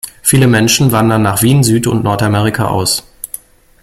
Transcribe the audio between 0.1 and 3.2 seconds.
Viele Menschen wandern nach Wien, Süd- und Nordamerika aus.